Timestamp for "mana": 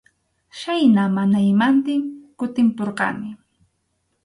1.17-1.39